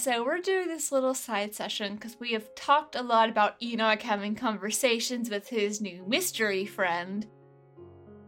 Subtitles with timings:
[0.00, 4.00] So, we're doing this little side session because we have talked a lot about Enoch
[4.00, 7.26] having conversations with his new mystery friend.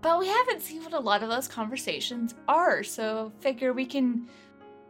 [0.02, 4.28] But we haven't seen what a lot of those conversations are, so figure we can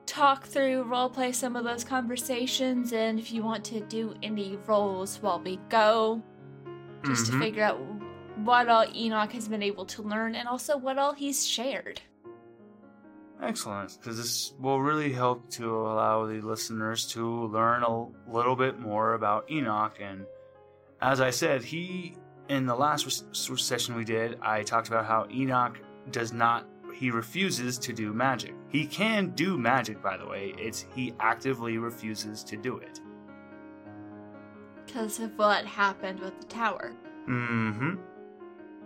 [0.07, 5.23] talk through, roleplay some of those conversations, and if you want to do any roles
[5.23, 6.21] while we go,
[7.05, 7.31] just Mhm.
[7.31, 7.79] to figure out
[8.39, 12.01] what all Enoch has been able to learn and also what all he's shared.
[13.43, 18.79] Excellent, because this will really help to allow the listeners to learn a little bit
[18.79, 19.99] more about Enoch.
[20.01, 20.27] And
[21.01, 22.15] as I said, he,
[22.49, 23.25] in the last res-
[23.61, 25.77] session we did, I talked about how Enoch
[26.13, 28.55] does not, he refuses to do magic.
[28.69, 33.01] He can do magic, by the way, it's he actively refuses to do it.
[34.87, 36.93] Because of what happened with the tower.
[37.29, 37.95] Mm hmm.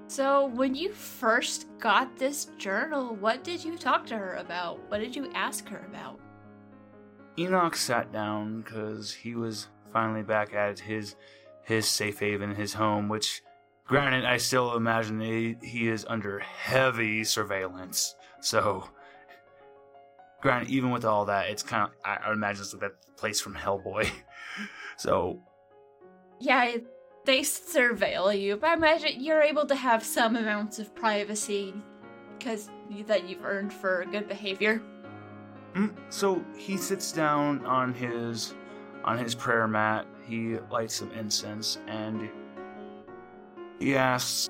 [0.08, 4.78] So, when you first got this journal, what did you talk to her about?
[4.88, 6.20] What did you ask her about?
[7.38, 11.16] Enoch sat down because he was finally back at his
[11.62, 13.08] his safe haven, his home.
[13.08, 13.42] Which,
[13.86, 18.14] granted, I still imagine he, he is under heavy surveillance.
[18.40, 18.88] So,
[20.40, 23.40] granted, even with all that, it's kind of I, I imagine it's like that place
[23.40, 24.08] from Hellboy.
[24.96, 25.42] so,
[26.38, 26.76] Yeah,
[27.26, 31.74] they surveil you, but I imagine you're able to have some amounts of privacy
[32.38, 32.70] because
[33.06, 34.80] that you've earned for good behavior.
[35.74, 38.54] Mm, So he sits down on his
[39.04, 40.06] on his prayer mat.
[40.24, 42.30] He lights some incense and
[43.78, 44.48] he asks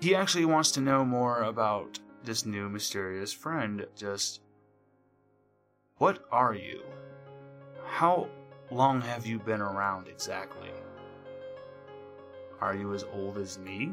[0.00, 3.86] he actually wants to know more about this new mysterious friend.
[3.96, 4.40] Just
[5.96, 6.82] what are you?
[7.86, 8.28] How
[8.70, 10.67] long have you been around exactly?
[12.60, 13.92] Are you as old as me?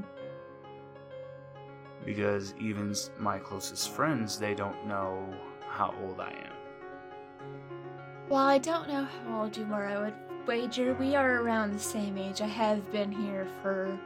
[2.04, 5.34] Because even my closest friends, they don't know
[5.68, 6.54] how old I am.
[8.28, 10.16] While I don't know how old you are, I would
[10.48, 12.42] wager we are around the same age.
[12.42, 13.98] I have been here for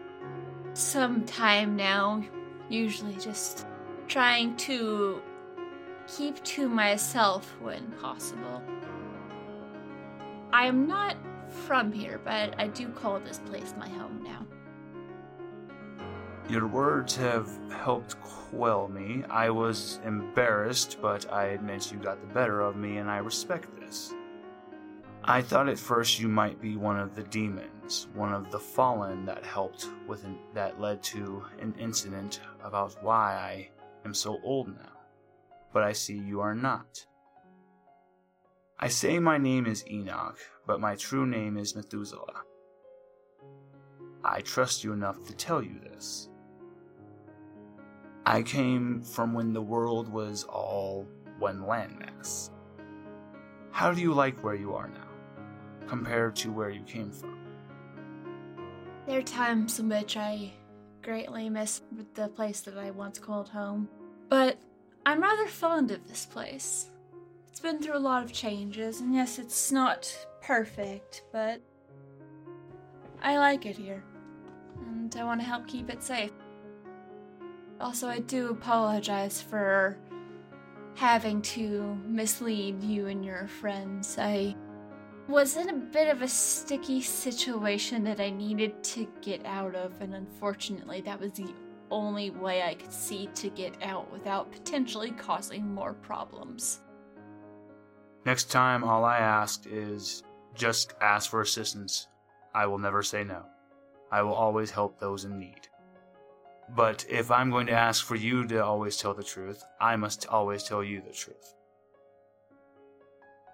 [0.74, 2.24] some time now,
[2.69, 3.66] usually just
[4.08, 5.22] trying to
[6.08, 8.62] keep to myself when possible.
[10.52, 11.16] I am not
[11.50, 14.46] from here, but I do call this place my home now.
[16.50, 19.24] Your words have helped quell me.
[19.30, 23.68] I was embarrassed, but I admit you got the better of me, and I respect
[23.80, 24.14] this.
[25.24, 29.26] I thought at first you might be one of the demons, one of the fallen
[29.26, 33.70] that helped with an, that led to an incident about why I
[34.06, 34.98] am so old now.
[35.72, 37.06] But I see you are not.
[38.81, 42.44] I say my name is Enoch, but my true name is Methuselah.
[44.23, 46.29] I trust you enough to tell you this.
[48.25, 51.06] I came from when the world was all
[51.39, 52.51] one landmass.
[53.72, 55.09] How do you like where you are now,
[55.85, 57.38] compared to where you came from?
[59.07, 60.53] There are times in which I
[61.01, 61.81] greatly miss
[62.13, 63.89] the place that I once called home,
[64.29, 64.57] but
[65.06, 66.91] I'm rather fond of this place.
[67.50, 71.60] It's been through a lot of changes, and yes, it's not perfect, but
[73.22, 74.04] I like it here,
[74.88, 76.32] and I want to help keep it safe.
[77.82, 79.98] Also, I do apologize for
[80.96, 84.18] having to mislead you and your friends.
[84.18, 84.56] I
[85.28, 89.94] was in a bit of a sticky situation that I needed to get out of,
[90.02, 91.54] and unfortunately, that was the
[91.92, 96.81] only way I could see to get out without potentially causing more problems.
[98.25, 102.07] Next time, all I ask is just ask for assistance.
[102.54, 103.45] I will never say no.
[104.12, 105.68] I will always help those in need.
[106.75, 110.27] But if I'm going to ask for you to always tell the truth, I must
[110.27, 111.56] always tell you the truth.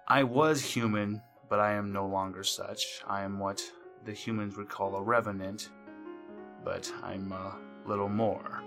[0.08, 3.02] I was human, but I am no longer such.
[3.06, 3.62] I am what
[4.04, 5.70] the humans would call a revenant,
[6.64, 8.62] but I'm a little more.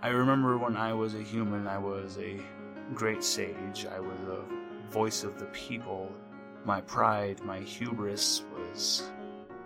[0.00, 2.40] I remember when I was a human, I was a
[2.94, 3.86] great sage.
[3.86, 4.57] I was a
[4.88, 6.10] voice of the people.
[6.64, 9.10] My pride, my hubris was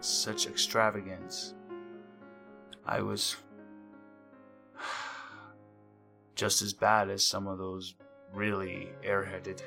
[0.00, 1.54] such extravagance.
[2.84, 3.36] I was
[6.34, 7.94] just as bad as some of those
[8.32, 9.62] really airheaded,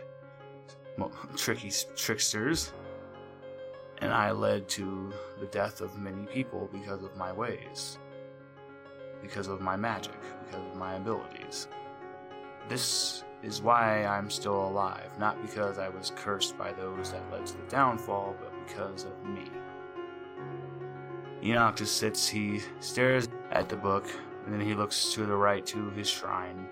[1.36, 2.74] tricky tricksters.
[4.00, 7.98] And I led to the death of many people because of my ways,
[9.22, 11.70] because of my magic, because of my abilities.
[12.68, 17.46] This is why I'm still alive, not because I was cursed by those that led
[17.46, 19.46] to the downfall, but because of me.
[21.44, 24.08] Enoch just sits, he stares at the book,
[24.46, 26.68] and then he looks to the right to his shrine.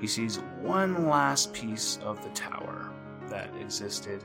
[0.00, 2.92] He sees one last piece of the tower
[3.28, 4.22] that existed.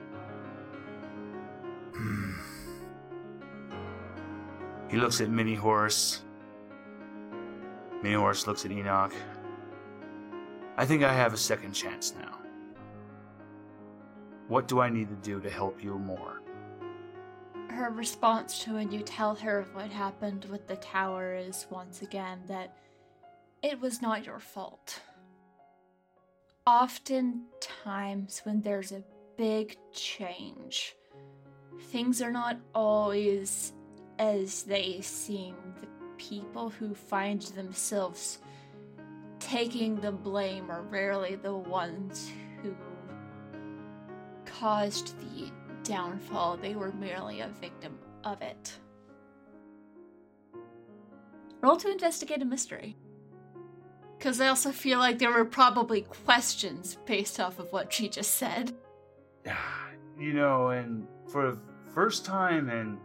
[4.89, 6.21] He looks at Mini Horse.
[8.03, 9.13] Mini Horse looks at Enoch.
[10.81, 12.39] I think I have a second chance now.
[14.47, 16.41] What do I need to do to help you more?
[17.69, 22.39] Her response to when you tell her what happened with the tower is once again
[22.47, 22.75] that
[23.61, 24.99] it was not your fault.
[26.65, 29.03] Oftentimes, when there's a
[29.37, 30.95] big change,
[31.91, 33.73] things are not always
[34.17, 35.53] as they seem.
[35.79, 35.87] The
[36.17, 38.39] people who find themselves
[39.51, 42.31] taking the blame are rarely the ones
[42.63, 42.74] who
[44.45, 45.51] caused the
[45.83, 48.80] downfall, they were merely a victim of it.
[51.59, 52.95] Roll to investigate a mystery.
[54.18, 58.36] Because I also feel like there were probably questions based off of what she just
[58.36, 58.74] said.
[60.18, 61.59] You know, and for the
[61.94, 63.00] first time and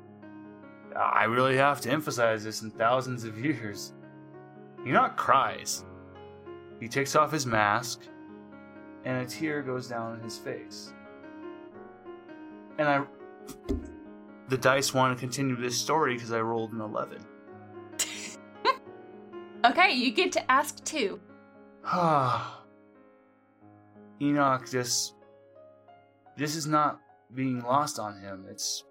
[0.94, 3.94] I really have to emphasize this in thousands of years.
[4.84, 5.84] you Enoch cries.
[6.80, 8.02] He takes off his mask,
[9.04, 10.92] and a tear goes down his face.
[12.78, 13.04] And I.
[14.48, 17.24] The dice want to continue this story because I rolled an 11.
[19.64, 21.18] Okay, you get to ask two.
[24.22, 25.14] Enoch just.
[26.36, 27.00] This is not
[27.34, 28.46] being lost on him.
[28.48, 28.84] It's.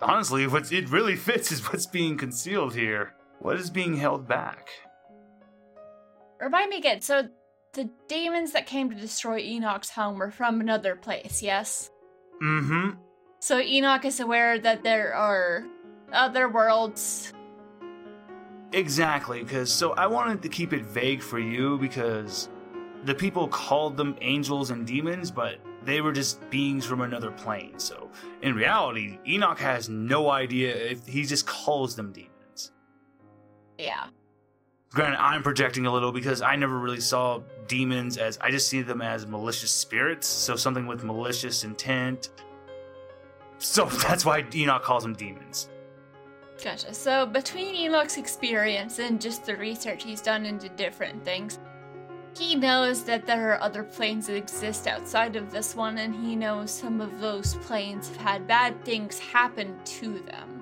[0.00, 3.14] Honestly, what it really fits is what's being concealed here.
[3.40, 4.68] What is being held back?
[6.42, 7.00] Remind me again.
[7.00, 7.28] So,
[7.72, 11.90] the demons that came to destroy Enoch's home were from another place, yes?
[12.42, 12.90] Mm hmm.
[13.40, 15.64] So, Enoch is aware that there are
[16.12, 17.32] other worlds.
[18.72, 22.48] Exactly, because so I wanted to keep it vague for you because
[23.04, 27.78] the people called them angels and demons, but they were just beings from another plane.
[27.78, 28.10] So
[28.40, 32.72] in reality, Enoch has no idea if he just calls them demons.
[33.78, 34.06] Yeah.
[34.94, 38.82] Granted, I'm projecting a little because I never really saw demons as I just see
[38.82, 42.28] them as malicious spirits, so something with malicious intent.
[43.58, 45.70] So that's why Enoch calls them demons.
[46.62, 46.94] Gotcha.
[46.94, 51.58] So, between Enoch's experience and just the research he's done into different things,
[52.38, 56.36] he knows that there are other planes that exist outside of this one, and he
[56.36, 60.61] knows some of those planes have had bad things happen to them.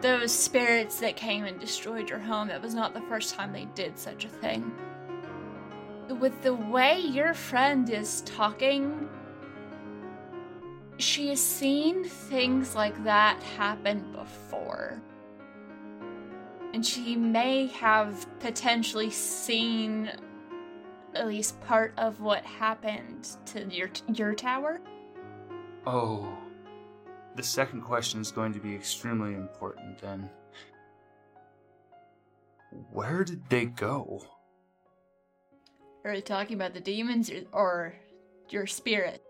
[0.00, 3.66] Those spirits that came and destroyed your home, it was not the first time they
[3.74, 4.72] did such a thing.
[6.18, 9.08] With the way your friend is talking,
[10.98, 15.00] she has seen things like that happen before
[16.72, 20.10] and she may have potentially seen
[21.14, 24.80] at least part of what happened to your your tower.
[25.86, 26.32] Oh,
[27.40, 30.28] the second question is going to be extremely important then.
[32.92, 34.22] Where did they go?
[36.04, 37.94] Are you talking about the demons or, or
[38.50, 39.22] your spirit?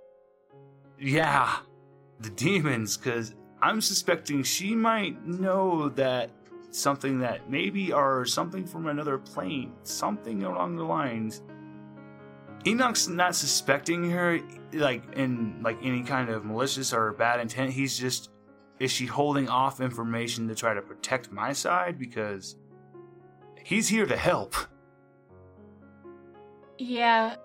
[0.99, 1.59] Yeah,
[2.19, 6.31] the demons, because I'm suspecting she might know that
[6.73, 11.43] something that maybe are something from another plane, something along the lines.
[12.67, 14.41] Enoch's not suspecting her
[14.73, 17.73] like in like any kind of malicious or bad intent.
[17.73, 18.31] He's just
[18.79, 22.57] is she holding off information to try to protect my side because
[23.63, 24.55] he's here to help.
[26.79, 27.37] Yeah.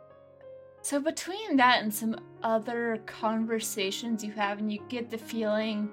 [0.81, 5.89] So between that and some other conversations you have and you get the feeling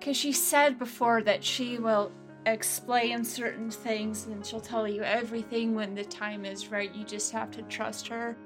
[0.00, 2.12] cuz she said before that she will
[2.46, 6.94] explain certain things and she'll tell you everything when the time is right.
[6.94, 8.36] You just have to trust her.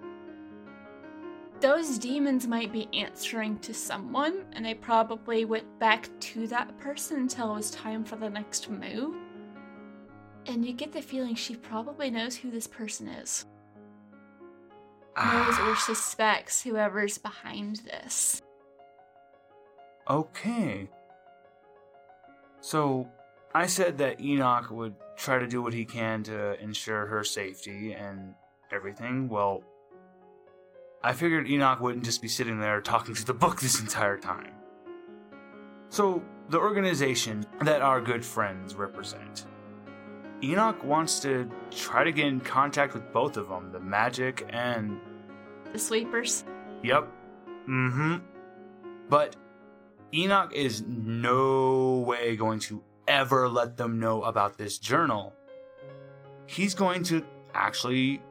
[1.60, 7.16] Those demons might be answering to someone, and they probably went back to that person
[7.16, 9.14] until it was time for the next move.
[10.44, 13.46] And you get the feeling she probably knows who this person is.
[15.16, 15.82] Knows or ah.
[15.86, 18.42] suspects whoever's behind this.
[20.08, 20.90] Okay.
[22.60, 23.08] So,
[23.56, 27.94] I said that Enoch would try to do what he can to ensure her safety
[27.94, 28.34] and
[28.70, 29.30] everything.
[29.30, 29.64] Well,
[31.02, 34.52] I figured Enoch wouldn't just be sitting there talking to the book this entire time.
[35.88, 39.46] So, the organization that our good friends represent.
[40.44, 45.00] Enoch wants to try to get in contact with both of them, the magic and.
[45.72, 46.44] The sweepers?
[46.82, 47.10] Yep.
[47.66, 48.16] Mm hmm.
[49.08, 49.34] But
[50.12, 55.32] Enoch is no way going to ever let them know about this journal.
[56.46, 58.22] He's going to actually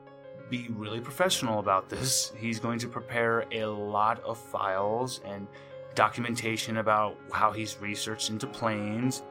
[0.49, 2.31] be really professional about this.
[2.37, 5.47] He's going to prepare a lot of files and
[5.95, 9.23] documentation about how he's researched into planes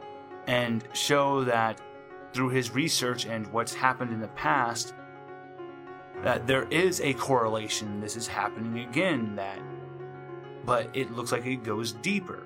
[0.47, 1.81] and show that
[2.33, 4.95] through his research and what's happened in the past
[6.23, 9.59] that there is a correlation this is happening again that
[10.65, 12.43] but it looks like it goes deeper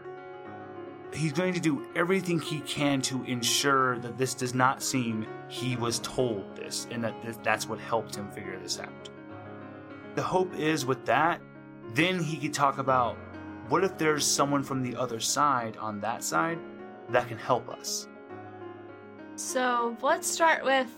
[1.13, 5.77] he's going to do everything he can to ensure that this does not seem he
[5.77, 9.09] was told this and that that's what helped him figure this out
[10.15, 11.41] the hope is with that
[11.95, 13.17] then he could talk about
[13.69, 16.59] what if there's someone from the other side on that side
[17.11, 18.09] that can help us?
[19.37, 20.89] So let's start with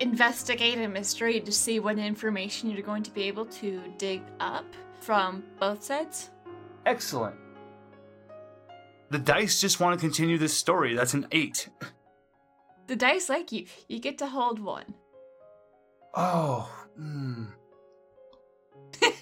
[0.00, 4.66] investigate a mystery to see what information you're going to be able to dig up
[5.00, 6.30] from both sides.
[6.86, 7.36] Excellent.
[9.12, 10.94] The dice just want to continue this story.
[10.94, 11.68] That's an eight.
[12.86, 13.66] The dice like you.
[13.86, 14.94] You get to hold one.
[16.14, 16.72] Oh.
[16.98, 17.48] Mm.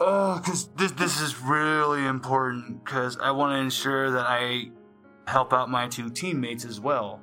[0.00, 4.70] oh, because this this is really important because I want to ensure that I
[5.26, 7.20] help out my two teammates as well,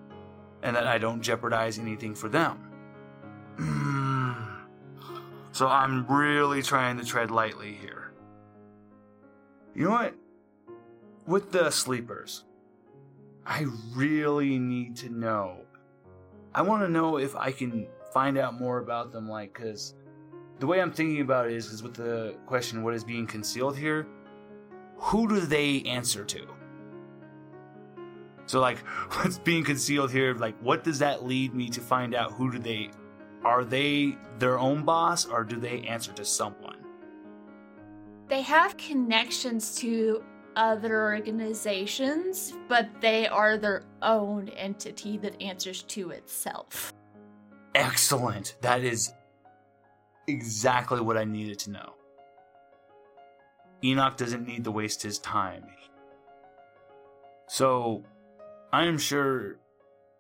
[0.62, 2.60] and that I don't jeopardize anything for them.
[5.52, 8.14] so I'm really trying to tread lightly here.
[9.74, 10.14] You know what?
[11.28, 12.44] With the sweepers,
[13.46, 13.66] I
[13.96, 15.62] really need to know.
[16.54, 19.96] I want to know if I can find out more about them, like, because
[20.60, 23.78] the way I'm thinking about it is, is with the question, what is being concealed
[23.78, 24.08] here?
[24.98, 26.48] Who do they answer to?
[28.46, 28.78] So like
[29.12, 32.60] what's being concealed here, like what does that lead me to find out who do
[32.60, 32.92] they
[33.44, 36.78] are they their own boss or do they answer to someone?
[38.28, 40.24] They have connections to
[40.56, 46.94] other organizations, but they are their own entity that answers to itself.
[47.74, 48.56] Excellent.
[48.62, 49.14] That is
[50.28, 51.94] exactly what I needed to know.
[53.84, 55.64] Enoch doesn't need to waste his time.
[57.48, 58.04] So,
[58.74, 59.58] I am sure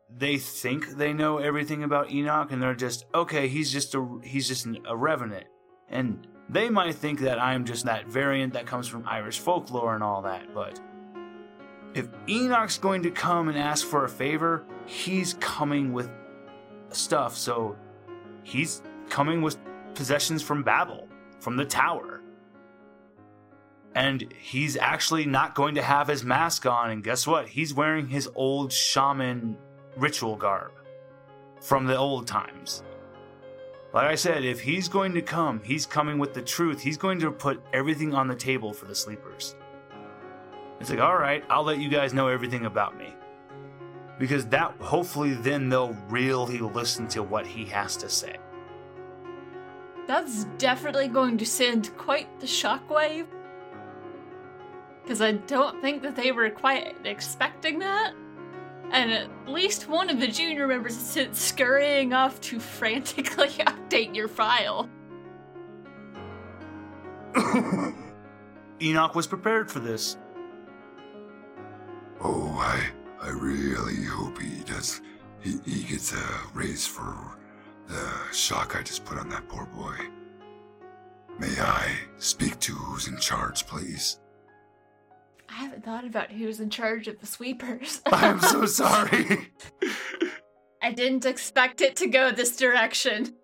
[0.10, 4.48] they think they know everything about Enoch and they're just okay, he's just a he's
[4.48, 5.46] just a revenant.
[5.90, 10.04] And they might think that I'm just that variant that comes from Irish folklore and
[10.04, 10.80] all that, but
[11.94, 16.10] if Enoch's going to come and ask for a favor, he's coming with
[16.90, 17.38] stuff.
[17.38, 17.78] So
[18.44, 19.58] he's coming with
[19.94, 21.08] possessions from Babel,
[21.40, 22.16] from the tower
[23.96, 26.92] and he's actually not going to have his mask on.
[26.92, 27.48] And guess what?
[27.48, 29.58] He's wearing his old shaman
[29.96, 30.74] ritual garb
[31.62, 32.84] from the old times.
[33.96, 36.82] Like I said, if he's going to come, he's coming with the truth.
[36.82, 39.56] He's going to put everything on the table for the sweepers.
[40.82, 43.14] It's like, all right, I'll let you guys know everything about me.
[44.20, 48.36] Because that, hopefully, then they'll really listen to what he has to say.
[50.08, 53.28] That's definitely going to send quite the shockwave
[55.04, 58.14] because I don't think that they were quite expecting that.
[58.92, 64.28] And at least one of the junior members is scurrying off to frantically update your
[64.28, 64.90] file.
[68.82, 70.18] Enoch was prepared for this.
[72.22, 72.90] Oh, I
[73.22, 75.02] I really hope he does.
[75.42, 76.24] He, he gets a
[76.54, 77.38] raise for
[77.88, 79.96] the shock I just put on that poor boy.
[81.40, 84.20] May I speak to who's in charge, please?
[85.56, 88.02] I haven't thought about who's in charge of the sweepers.
[88.12, 89.54] I'm so sorry.
[90.82, 93.36] I didn't expect it to go this direction.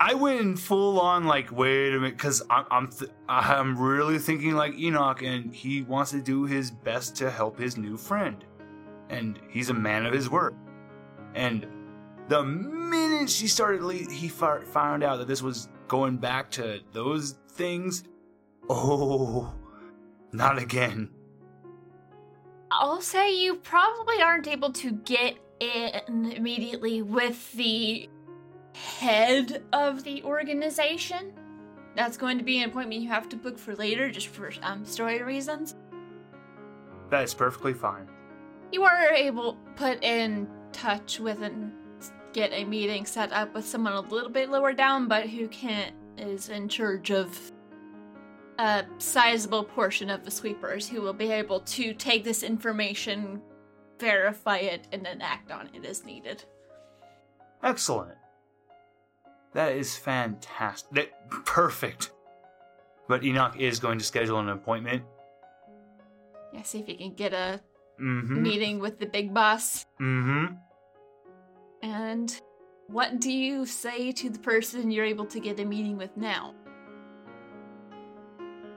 [0.00, 4.52] I went full on like, wait a minute, because I'm I'm, th- I'm really thinking
[4.52, 8.42] like Enoch, and he wants to do his best to help his new friend,
[9.10, 10.54] and he's a man of his word.
[11.34, 11.66] And
[12.28, 17.36] the minute she started, le- he found out that this was going back to those
[17.52, 18.04] things.
[18.70, 19.52] Oh,
[20.32, 21.10] not again.
[22.70, 28.08] I'll say you probably aren't able to get in immediately with the
[28.74, 31.32] head of the organization.
[31.96, 34.84] That's going to be an appointment you have to book for later, just for um,
[34.84, 35.74] story reasons.
[37.10, 38.08] That is perfectly fine.
[38.72, 41.72] You are able put in touch with and
[42.32, 45.94] get a meeting set up with someone a little bit lower down, but who can't
[46.16, 47.52] is in charge of
[48.60, 53.40] a sizable portion of the sweepers who will be able to take this information,
[53.98, 56.44] verify it, and then act on it as needed.
[57.62, 58.18] Excellent.
[59.54, 60.92] That is fantastic.
[60.92, 62.10] That, perfect.
[63.08, 65.04] But Enoch is going to schedule an appointment.
[66.52, 67.62] Yeah, see if you can get a
[67.98, 68.42] mm-hmm.
[68.42, 69.86] meeting with the big boss.
[69.98, 70.54] Mm-hmm.
[71.82, 72.40] And
[72.88, 76.54] what do you say to the person you're able to get a meeting with now?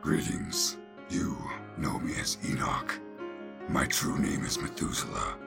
[0.03, 0.75] Greetings,
[1.09, 1.37] you
[1.77, 2.99] know me as Enoch.
[3.69, 5.37] My true name is Methuselah.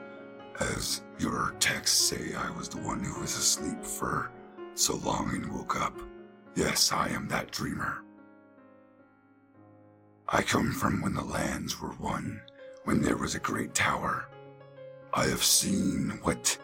[0.59, 4.31] As your texts say, I was the one who was asleep for
[4.73, 5.95] so long and woke up.
[6.55, 8.01] Yes, I am that dreamer.
[10.27, 12.41] I come from when the lands were one,
[12.85, 14.27] when there was a great tower.
[15.13, 16.57] I have seen what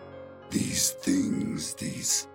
[0.49, 2.27] these things, these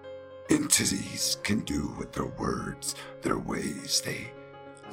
[0.51, 4.01] entities can do with their words, their ways.
[4.05, 4.31] They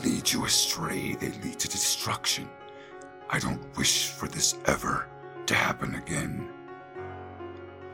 [0.03, 2.49] lead you astray, they lead to destruction.
[3.29, 5.07] I don't wish for this ever
[5.45, 6.49] to happen again.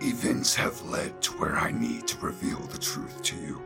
[0.02, 3.62] Events have led to where I need to reveal the truth to you.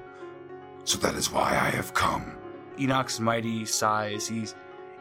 [0.84, 2.38] So that is why I have come.
[2.80, 4.54] Enoch's mighty size, he's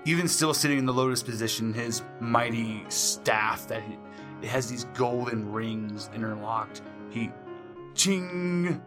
[0.05, 3.99] even still sitting in the lotus position, his mighty staff that he,
[4.43, 6.83] it has these golden rings interlocked.
[7.11, 7.31] He
[7.95, 8.81] ching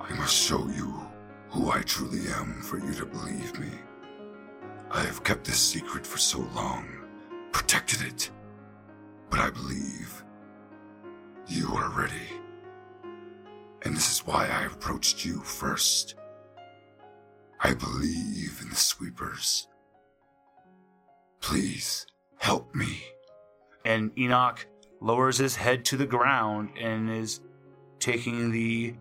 [0.00, 1.09] I must show you
[1.50, 3.70] who I truly am for you to believe me.
[4.90, 6.86] I have kept this secret for so long,
[7.52, 8.30] protected it,
[9.30, 10.24] but I believe
[11.46, 12.28] you are ready.
[13.82, 16.14] And this is why I approached you first.
[17.60, 19.68] I believe in the sweepers.
[21.40, 22.06] Please
[22.38, 23.02] help me.
[23.84, 24.66] and Enoch
[25.00, 27.40] lowers his head to the ground and is
[27.98, 28.94] taking the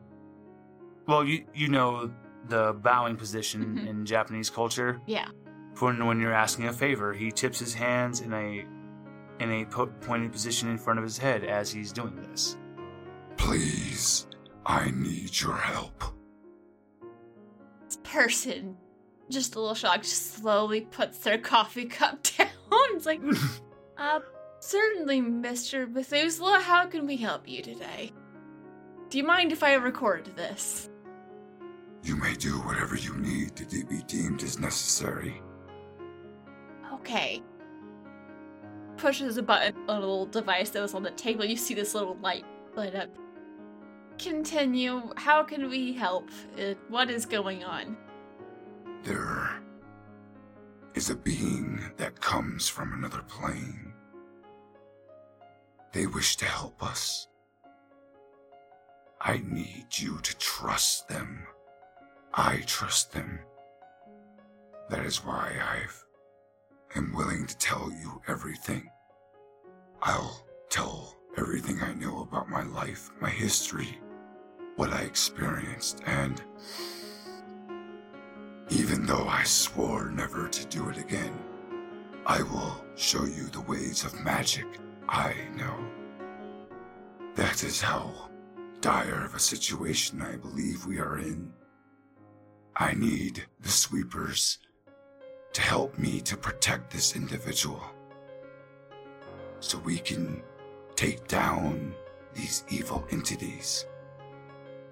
[1.07, 2.11] well you you know
[2.49, 3.87] the bowing position Mhm.
[3.87, 5.27] in Japanese culture Yeah.
[5.75, 8.65] for when you're asking a favor he tips his hands in a
[9.39, 12.57] in a po- pointed position in front of his head as he's doing this
[13.37, 14.27] Please,
[14.65, 16.03] I need your help.
[17.85, 18.75] This person,
[19.29, 22.49] just a little shocked, just slowly puts their coffee cup down.
[22.91, 23.21] It's like,
[23.97, 24.19] uh,
[24.59, 25.89] certainly, Mr.
[25.89, 28.11] Methuselah, how can we help you today?
[29.09, 30.89] Do you mind if I record this?
[32.03, 35.41] You may do whatever you need to be deemed as necessary.
[36.93, 37.41] Okay.
[38.97, 41.45] Pushes a button on a little device that was on the table.
[41.45, 43.09] You see this little light light up.
[44.17, 45.13] Continue.
[45.15, 46.29] How can we help?
[46.89, 47.95] What is going on?
[49.03, 49.49] There
[50.93, 53.93] is a being that comes from another plane.
[55.93, 57.27] They wish to help us.
[59.21, 61.45] I need you to trust them.
[62.33, 63.39] I trust them.
[64.89, 66.05] That is why I've
[66.95, 68.89] am willing to tell you everything.
[70.01, 73.99] I'll tell everything I know about my life, my history,
[74.75, 76.41] what I experienced, and
[78.69, 81.33] even though I swore never to do it again,
[82.25, 84.67] I will show you the ways of magic
[85.07, 85.75] I know.
[87.35, 88.29] That is how
[88.81, 91.51] dire of a situation I believe we are in.
[92.81, 94.57] I need the sweepers
[95.51, 97.83] to help me to protect this individual
[99.59, 100.41] so we can
[100.95, 101.93] take down
[102.33, 103.85] these evil entities.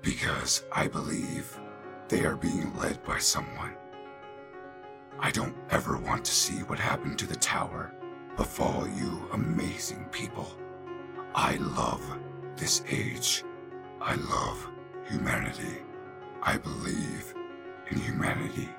[0.01, 1.57] Because I believe
[2.09, 3.73] they are being led by someone.
[5.17, 7.95] I don't ever want to see what happened to the tower
[8.35, 10.57] befall you amazing people.
[11.33, 12.03] I love
[12.57, 13.45] this age.
[14.01, 14.69] I love
[15.09, 15.77] humanity.
[16.43, 17.33] I believe
[17.91, 18.69] in humanity.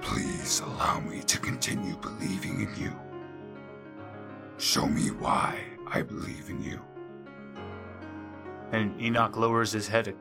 [0.00, 2.92] Please allow me to continue believing in you.
[4.58, 6.80] Show me why I believe in you.
[8.72, 10.14] and Enoch lowers his head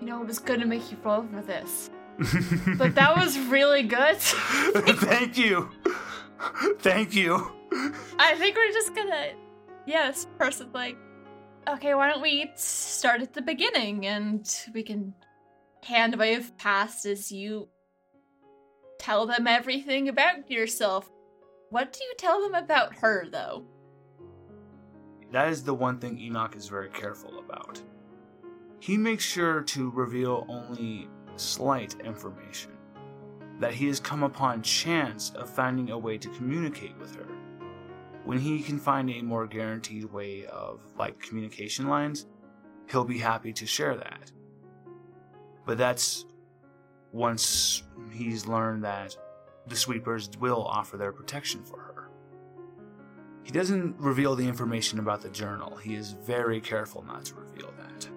[0.00, 1.90] You know, I was gonna make you fall for this,
[2.78, 4.16] but that was really good.
[4.18, 5.70] thank you
[6.80, 7.52] thank you
[8.18, 9.32] I think we're just gonna.
[9.86, 10.96] Yeah, this person's like,
[11.68, 15.14] okay, why don't we start at the beginning and we can
[15.84, 17.68] hand wave past as you
[18.98, 21.10] tell them everything about yourself.
[21.70, 23.64] What do you tell them about her, though?
[25.32, 27.80] That is the one thing Enoch is very careful about.
[28.80, 32.72] He makes sure to reveal only slight information,
[33.58, 37.26] that he has come upon chance of finding a way to communicate with her.
[38.24, 42.26] When he can find a more guaranteed way of, like, communication lines,
[42.90, 44.30] he'll be happy to share that.
[45.66, 46.24] But that's
[47.12, 47.82] once
[48.12, 49.16] he's learned that
[49.66, 52.10] the sweepers will offer their protection for her.
[53.42, 55.76] He doesn't reveal the information about the journal.
[55.76, 58.08] He is very careful not to reveal that.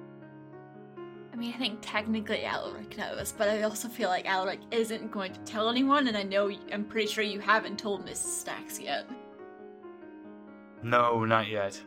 [1.34, 5.34] I mean, I think technically Alaric knows, but I also feel like Alaric isn't going
[5.34, 8.40] to tell anyone, and I know I'm pretty sure you haven't told Mrs.
[8.40, 9.06] Stacks yet.
[10.86, 11.82] No, not yet.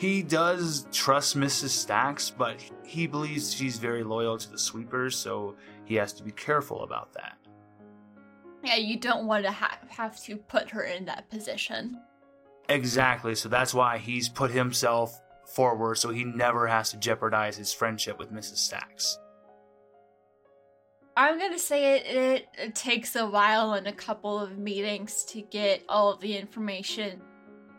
[0.00, 1.68] He does trust Mrs.
[1.68, 6.32] Stacks, but he believes she's very loyal to the sweepers, so he has to be
[6.32, 7.38] careful about that.
[8.64, 12.00] Yeah, you don't want to ha- have to put her in that position.
[12.68, 13.36] Exactly.
[13.36, 18.18] So that's why he's put himself forward so he never has to jeopardize his friendship
[18.18, 18.56] with Mrs.
[18.56, 19.16] Stacks.
[21.16, 25.40] I'm gonna say it, it, it takes a while and a couple of meetings to
[25.40, 27.20] get all of the information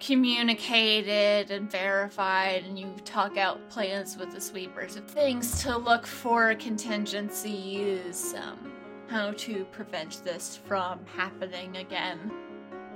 [0.02, 6.08] communicated and verified, and you talk out plans with the sweepers of things to look
[6.08, 8.74] for contingencies, um,
[9.08, 12.32] how to prevent this from happening again.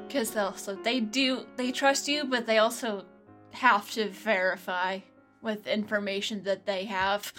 [0.07, 3.05] Because also they do they trust you, but they also
[3.51, 4.99] have to verify
[5.41, 7.31] with information that they have.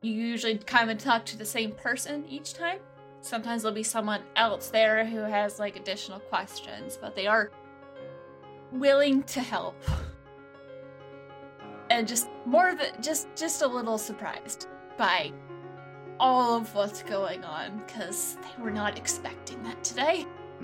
[0.00, 2.78] You usually kind of talk to the same person each time.
[3.20, 7.50] Sometimes there'll be someone else there who has like additional questions, but they are
[8.74, 9.80] willing to help.
[11.90, 15.32] And just more than just just a little surprised by
[16.18, 20.26] all of what's going on because they were not expecting that today.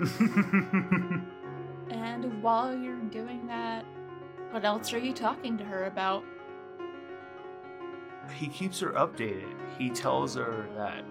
[1.89, 3.85] and while you're doing that,
[4.51, 6.23] what else are you talking to her about?
[8.33, 9.53] he keeps her updated.
[9.77, 11.03] He tells her that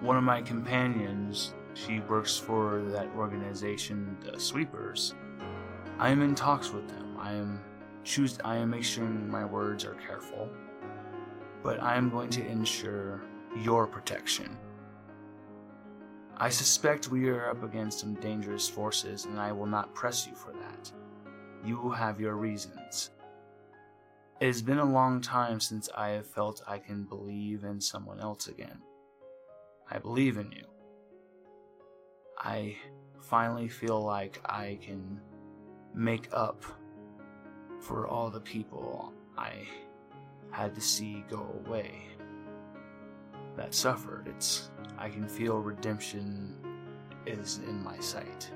[0.00, 5.14] one of my companions, she works for that organization, the Sweepers.
[6.00, 7.18] I am in talks with them.
[7.20, 7.60] I am
[8.04, 10.48] choose I am making sure my words are careful.
[11.62, 13.20] But I am going to ensure
[13.54, 14.56] your protection.
[16.38, 20.34] I suspect we are up against some dangerous forces, and I will not press you
[20.34, 20.90] for that.
[21.62, 23.10] You have your reasons.
[24.40, 28.20] It has been a long time since I have felt I can believe in someone
[28.20, 28.78] else again.
[29.90, 30.64] I believe in you.
[32.38, 32.76] I
[33.20, 35.20] finally feel like I can
[36.00, 36.64] make up
[37.78, 39.66] for all the people I
[40.50, 42.06] had to see go away
[43.56, 44.26] that suffered.
[44.28, 46.56] It's I can feel redemption
[47.26, 48.50] is in my sight.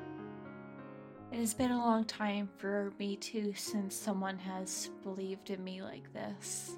[1.32, 5.82] It has been a long time for me too since someone has believed in me
[5.82, 6.72] like this.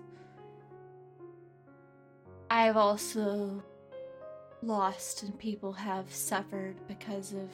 [2.51, 3.63] I've also
[4.63, 7.51] lost and people have suffered because of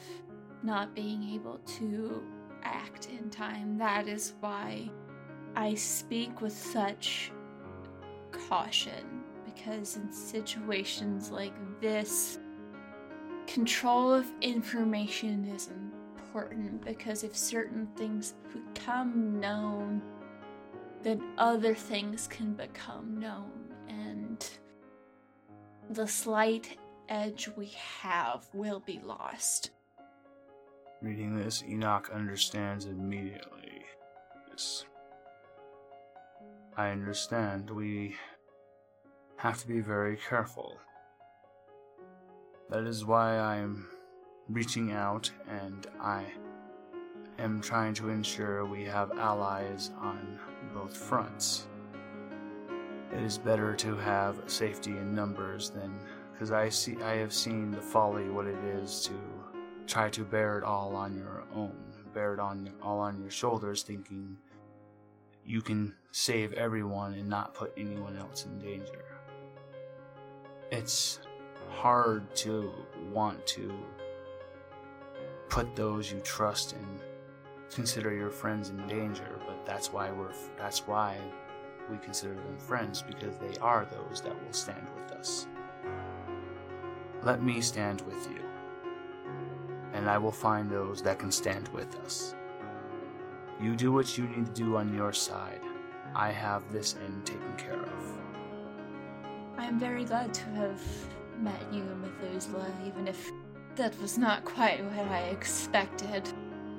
[0.63, 2.23] not being able to
[2.63, 3.77] act in time.
[3.77, 4.89] That is why
[5.55, 7.31] I speak with such
[8.31, 12.39] caution because in situations like this,
[13.47, 15.69] control of information is
[16.17, 20.01] important because if certain things become known,
[21.03, 23.51] then other things can become known.
[23.89, 24.49] And
[25.89, 26.77] the slight
[27.09, 29.71] edge we have will be lost.
[31.03, 33.83] Reading this, Enoch understands immediately.
[34.49, 34.85] This.
[36.77, 37.69] I understand.
[37.69, 38.15] We
[39.35, 40.77] have to be very careful.
[42.69, 43.85] That is why I'm
[44.47, 46.23] reaching out and I
[47.37, 50.39] am trying to ensure we have allies on
[50.73, 51.67] both fronts.
[53.11, 55.99] It is better to have safety in numbers than
[56.31, 59.42] because I see I have seen the folly what it is to
[59.87, 61.75] try to bear it all on your own,
[62.13, 64.37] bear it on all on your shoulders thinking
[65.45, 69.05] you can save everyone and not put anyone else in danger.
[70.71, 71.19] It's
[71.69, 72.71] hard to
[73.11, 73.73] want to
[75.49, 76.99] put those you trust and
[77.71, 81.17] consider your friends in danger, but that's why we're that's why
[81.91, 85.47] we consider them friends because they are those that will stand with us.
[87.23, 88.42] Let me stand with you,
[90.03, 92.35] and I will find those that can stand with us.
[93.61, 95.61] You do what you need to do on your side.
[96.13, 98.17] I have this end taken care of.
[99.57, 100.81] I am very glad to have
[101.39, 103.31] met you, Methuselah, even if
[103.77, 106.27] that was not quite what I expected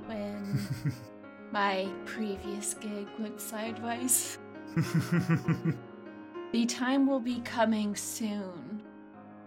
[0.05, 0.61] when
[1.51, 4.37] my previous gig went sideways.
[6.53, 8.83] the time will be coming soon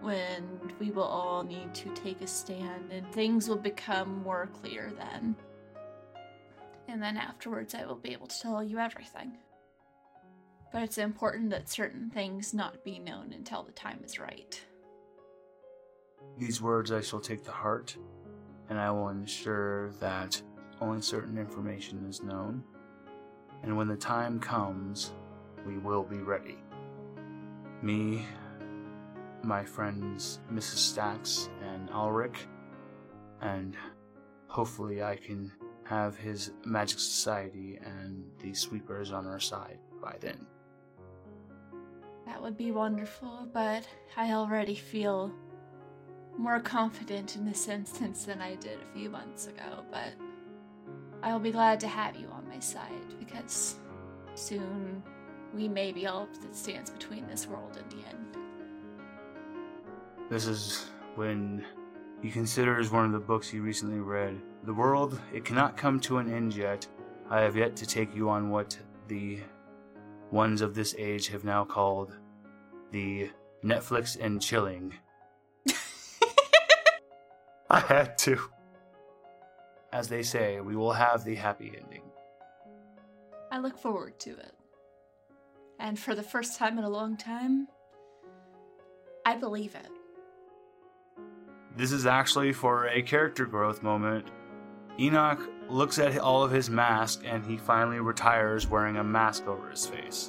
[0.00, 4.92] when we will all need to take a stand and things will become more clear
[4.98, 5.36] then.
[6.88, 9.32] And then afterwards, I will be able to tell you everything.
[10.72, 14.60] But it's important that certain things not be known until the time is right.
[16.38, 17.96] These words I shall take to heart,
[18.68, 20.40] and I will ensure that
[20.80, 22.62] only certain information is known,
[23.62, 25.12] and when the time comes,
[25.66, 26.58] we will be ready.
[27.82, 28.24] Me,
[29.42, 30.78] my friends Mrs.
[30.78, 32.36] Stacks and Alaric,
[33.40, 33.76] and
[34.46, 35.52] hopefully I can
[35.84, 40.46] have his Magic Society and the sweepers on our side by then.
[42.26, 45.32] That would be wonderful, but I already feel
[46.36, 50.12] more confident in this instance than I did a few months ago, but
[51.22, 53.76] I'll be glad to have you on my side because
[54.34, 55.02] soon
[55.54, 58.47] we may be all that stands between this world and the end.
[60.30, 61.64] This is when
[62.20, 64.38] he considers one of the books he recently read.
[64.64, 66.86] The world, it cannot come to an end yet.
[67.30, 69.40] I have yet to take you on what the
[70.30, 72.14] ones of this age have now called
[72.90, 73.30] the
[73.64, 74.92] Netflix and chilling.
[77.70, 78.38] I had to.
[79.92, 82.02] As they say, we will have the happy ending.
[83.50, 84.52] I look forward to it.
[85.80, 87.68] And for the first time in a long time,
[89.24, 89.88] I believe it.
[91.78, 94.26] This is actually for a character growth moment.
[94.98, 95.38] Enoch
[95.68, 99.86] looks at all of his mask and he finally retires wearing a mask over his
[99.86, 100.28] face.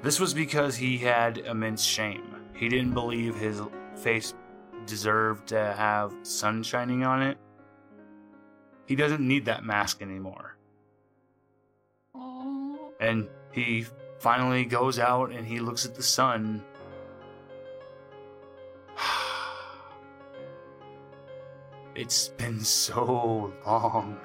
[0.00, 2.24] This was because he had immense shame.
[2.54, 3.60] He didn't believe his
[3.96, 4.32] face
[4.86, 7.36] deserved to have sun shining on it.
[8.86, 10.56] He doesn't need that mask anymore.
[12.98, 13.84] And he
[14.20, 16.64] finally goes out and he looks at the sun.
[22.02, 24.18] It's been so long.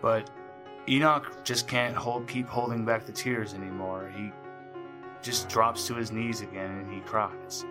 [0.00, 0.30] But
[0.88, 4.12] Enoch just can't hold keep holding back the tears anymore.
[4.16, 4.30] He
[5.22, 7.64] just drops to his knees again and he cries.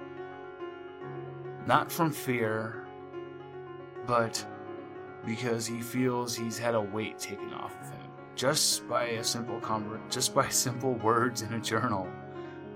[1.67, 2.85] Not from fear,
[4.05, 4.45] but
[5.25, 9.61] because he feels he's had a weight taken off of him just by a simple
[9.61, 12.09] conver- just by simple words in a journal,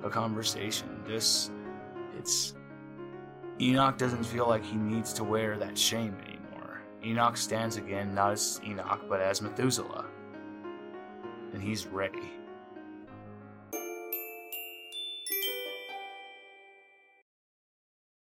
[0.01, 1.03] a conversation.
[1.05, 1.51] This
[2.17, 2.53] it's
[3.61, 6.81] Enoch doesn't feel like he needs to wear that shame anymore.
[7.03, 10.05] Enoch stands again not as Enoch but as Methuselah.
[11.53, 12.31] And he's ready.